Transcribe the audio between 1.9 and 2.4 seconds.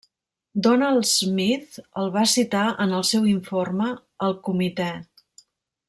el va